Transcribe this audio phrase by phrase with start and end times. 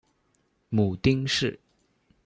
[0.69, 1.59] 母丁氏。